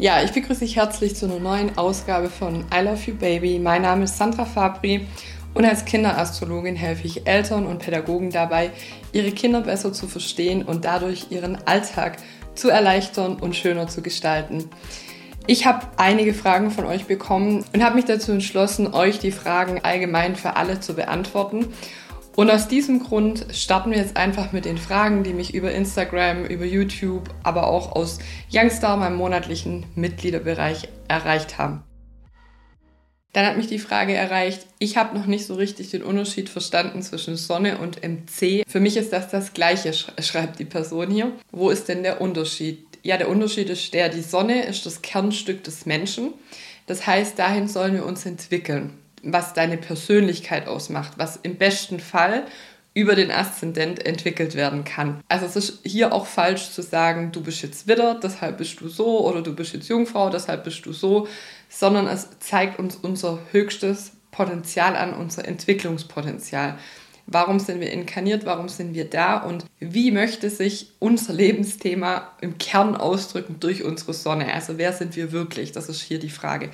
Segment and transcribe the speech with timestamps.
[0.00, 3.58] Ja, ich begrüße dich herzlich zu einer neuen Ausgabe von I Love You Baby.
[3.58, 5.06] Mein Name ist Sandra Fabri
[5.52, 8.70] und als Kinderastrologin helfe ich Eltern und Pädagogen dabei,
[9.12, 12.16] ihre Kinder besser zu verstehen und dadurch ihren Alltag
[12.54, 14.70] zu erleichtern und schöner zu gestalten.
[15.46, 19.80] Ich habe einige Fragen von euch bekommen und habe mich dazu entschlossen, euch die Fragen
[19.82, 21.74] allgemein für alle zu beantworten.
[22.36, 26.44] Und aus diesem Grund starten wir jetzt einfach mit den Fragen, die mich über Instagram,
[26.44, 28.18] über YouTube, aber auch aus
[28.50, 31.82] Youngstar, meinem monatlichen Mitgliederbereich, erreicht haben.
[33.32, 37.02] Dann hat mich die Frage erreicht, ich habe noch nicht so richtig den Unterschied verstanden
[37.02, 38.64] zwischen Sonne und MC.
[38.66, 41.32] Für mich ist das das gleiche, schreibt die Person hier.
[41.52, 42.86] Wo ist denn der Unterschied?
[43.02, 46.34] Ja, der Unterschied ist der, die Sonne ist das Kernstück des Menschen.
[46.86, 52.44] Das heißt, dahin sollen wir uns entwickeln was deine Persönlichkeit ausmacht, was im besten Fall
[52.92, 55.20] über den Aszendent entwickelt werden kann.
[55.28, 58.88] Also es ist hier auch falsch zu sagen, du bist jetzt Widder, deshalb bist du
[58.88, 61.28] so oder du bist jetzt Jungfrau, deshalb bist du so,
[61.68, 66.78] sondern es zeigt uns unser höchstes Potenzial an, unser Entwicklungspotenzial.
[67.26, 68.44] Warum sind wir inkarniert?
[68.44, 69.36] Warum sind wir da?
[69.36, 74.52] Und wie möchte sich unser Lebensthema im Kern ausdrücken durch unsere Sonne?
[74.52, 75.70] Also wer sind wir wirklich?
[75.70, 76.70] Das ist hier die Frage.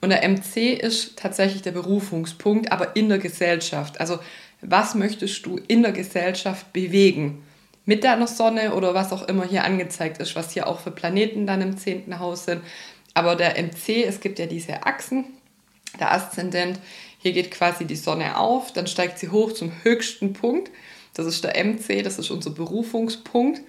[0.00, 4.00] Und der MC ist tatsächlich der Berufungspunkt, aber in der Gesellschaft.
[4.00, 4.18] Also
[4.60, 7.42] was möchtest du in der Gesellschaft bewegen?
[7.84, 11.46] Mit deiner Sonne oder was auch immer hier angezeigt ist, was hier auch für Planeten
[11.46, 12.62] dann im zehnten Haus sind.
[13.14, 15.24] Aber der MC, es gibt ja diese Achsen,
[15.98, 16.78] der Aszendent,
[17.18, 20.70] hier geht quasi die Sonne auf, dann steigt sie hoch zum höchsten Punkt.
[21.14, 23.60] Das ist der MC, das ist unser Berufungspunkt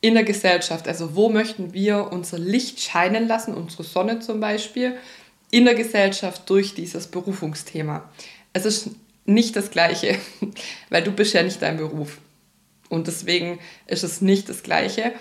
[0.00, 0.86] in der Gesellschaft.
[0.86, 4.98] Also wo möchten wir unser Licht scheinen lassen, unsere Sonne zum Beispiel
[5.54, 8.10] in der Gesellschaft durch dieses Berufungsthema.
[8.52, 8.90] Es ist
[9.24, 10.18] nicht das Gleiche,
[10.90, 12.18] weil du bist ja nicht dein Beruf.
[12.88, 15.12] Und deswegen ist es nicht das Gleiche.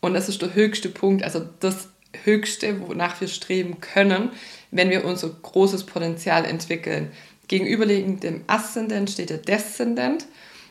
[0.00, 1.88] Und das ist der höchste Punkt, also das
[2.24, 4.30] Höchste, wonach wir streben können,
[4.70, 7.12] wenn wir unser großes Potenzial entwickeln.
[7.48, 10.24] Gegenüberliegend dem Aszendent steht der Deszendent.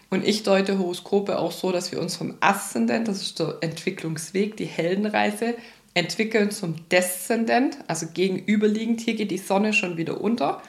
[0.09, 4.57] Und ich deute Horoskope auch so, dass wir uns vom Aszendent, das ist der Entwicklungsweg,
[4.57, 5.53] die Heldenreise,
[5.93, 9.01] entwickeln zum Deszendent, also gegenüberliegend.
[9.01, 10.61] Hier geht die Sonne schon wieder unter.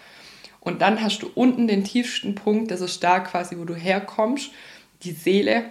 [0.60, 4.50] Und dann hast du unten den tiefsten Punkt, das ist da quasi, wo du herkommst,
[5.02, 5.64] die Seele,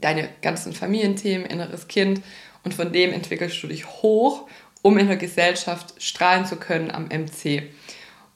[0.00, 2.22] deine ganzen Familienthemen, inneres Kind.
[2.62, 4.48] Und von dem entwickelst du dich hoch,
[4.82, 7.64] um in der Gesellschaft strahlen zu können am MC.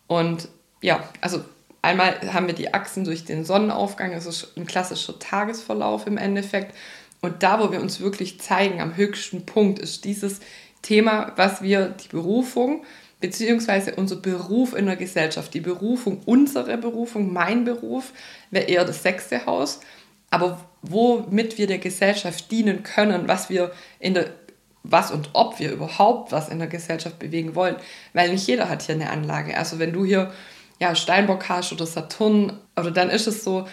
[0.06, 0.48] Und
[0.80, 1.44] ja, also
[1.82, 6.74] einmal haben wir die Achsen durch den Sonnenaufgang, das ist ein klassischer Tagesverlauf im Endeffekt.
[7.24, 10.40] Und da, wo wir uns wirklich zeigen, am höchsten Punkt, ist dieses
[10.82, 12.84] Thema, was wir die Berufung
[13.20, 18.12] beziehungsweise unser Beruf in der Gesellschaft, die Berufung, unsere Berufung, mein Beruf,
[18.50, 19.80] wäre eher das sechste Haus,
[20.28, 24.26] aber womit wir der Gesellschaft dienen können, was wir in der
[24.82, 27.76] was und ob wir überhaupt was in der Gesellschaft bewegen wollen,
[28.12, 29.56] weil nicht jeder hat hier eine Anlage.
[29.56, 30.30] Also wenn du hier
[30.78, 33.66] ja Steinbock hast oder Saturn, oder dann ist es so,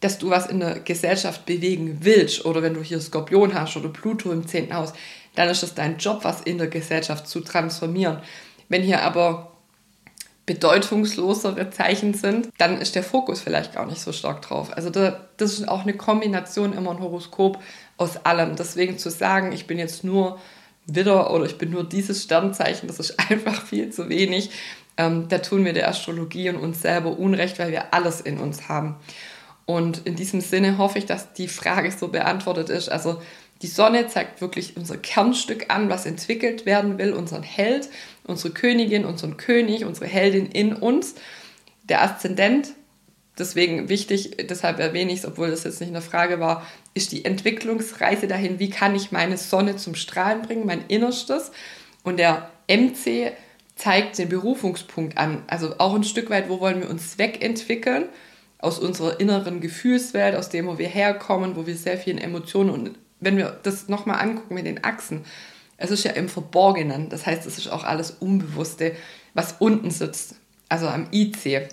[0.00, 3.88] dass du was in der Gesellschaft bewegen willst oder wenn du hier Skorpion hast oder
[3.88, 4.72] Pluto im 10.
[4.74, 4.92] Haus,
[5.34, 8.18] dann ist es dein Job, was in der Gesellschaft zu transformieren.
[8.68, 9.52] Wenn hier aber
[10.46, 14.70] bedeutungslosere Zeichen sind, dann ist der Fokus vielleicht gar nicht so stark drauf.
[14.74, 17.58] Also das ist auch eine Kombination immer ein Horoskop
[17.98, 18.56] aus allem.
[18.56, 20.38] Deswegen zu sagen, ich bin jetzt nur
[20.86, 24.50] Widder oder ich bin nur dieses Sternzeichen, das ist einfach viel zu wenig.
[24.96, 28.70] Ähm, da tun wir der Astrologie und uns selber Unrecht, weil wir alles in uns
[28.70, 28.96] haben.
[29.68, 32.88] Und in diesem Sinne hoffe ich, dass die Frage so beantwortet ist.
[32.88, 33.20] Also
[33.60, 37.90] die Sonne zeigt wirklich unser Kernstück an, was entwickelt werden will, unseren Held,
[38.24, 41.16] unsere Königin, unseren König, unsere Heldin in uns.
[41.86, 42.70] Der Aszendent,
[43.38, 47.26] deswegen wichtig, deshalb erwähne ich es, obwohl das jetzt nicht eine Frage war, ist die
[47.26, 51.52] Entwicklungsreise dahin, wie kann ich meine Sonne zum Strahlen bringen, mein Innerstes.
[52.04, 53.32] Und der MC
[53.76, 58.08] zeigt den Berufungspunkt an, also auch ein Stück weit, wo wollen wir uns wegentwickeln
[58.58, 62.90] aus unserer inneren Gefühlswelt, aus dem, wo wir herkommen, wo wir sehr vielen Emotionen und
[63.20, 65.24] wenn wir das nochmal angucken mit den Achsen,
[65.76, 68.94] es ist ja im Verborgenen, das heißt, es ist auch alles Unbewusste,
[69.34, 70.34] was unten sitzt,
[70.68, 71.68] also am IC.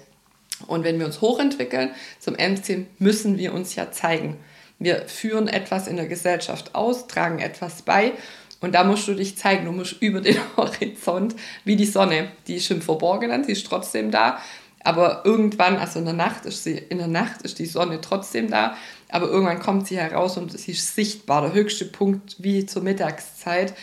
[0.68, 4.38] Und wenn wir uns hochentwickeln zum MC, müssen wir uns ja zeigen.
[4.77, 8.13] Wir führen etwas in der Gesellschaft aus, tragen etwas bei
[8.62, 9.65] und da musst du dich zeigen.
[9.65, 12.31] Du musst über den Horizont wie die Sonne.
[12.48, 14.39] Die ist im Verborgenen, sie ist trotzdem da.
[14.85, 18.51] Aber irgendwann, also in der Nacht ist sie, in der Nacht ist die Sonne trotzdem
[18.51, 18.77] da,
[19.09, 21.41] aber irgendwann kommt sie heraus und sie ist sichtbar.
[21.41, 23.73] Der höchste Punkt wie zur Mittagszeit,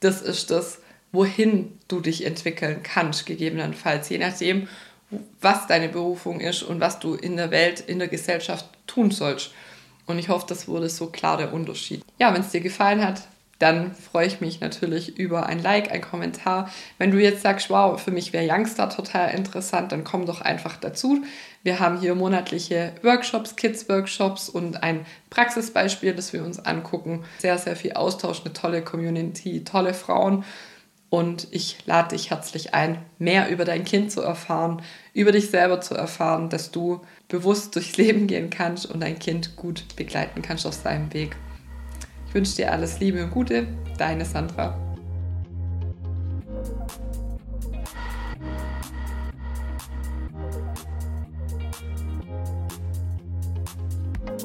[0.00, 0.80] das ist das,
[1.12, 4.68] wohin du dich entwickeln kannst, gegebenenfalls, je nachdem,
[5.40, 9.52] was deine Berufung ist und was du in der Welt, in der Gesellschaft tun sollst.
[10.04, 12.04] Und ich hoffe, das wurde so klar der Unterschied.
[12.18, 13.22] Ja, wenn es dir gefallen hat,
[13.60, 16.70] dann freue ich mich natürlich über ein Like, ein Kommentar.
[16.96, 20.76] Wenn du jetzt sagst, wow, für mich wäre Youngstar total interessant, dann komm doch einfach
[20.76, 21.22] dazu.
[21.62, 27.22] Wir haben hier monatliche Workshops, Kids-Workshops und ein Praxisbeispiel, das wir uns angucken.
[27.38, 30.42] Sehr, sehr viel Austausch, eine tolle Community, tolle Frauen.
[31.10, 34.80] Und ich lade dich herzlich ein, mehr über dein Kind zu erfahren,
[35.12, 39.56] über dich selber zu erfahren, dass du bewusst durchs Leben gehen kannst und dein Kind
[39.56, 41.36] gut begleiten kannst auf seinem Weg.
[42.30, 43.66] Ich wünsche dir alles Liebe und Gute,
[43.98, 44.78] deine Sandra.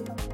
[0.07, 0.24] Thank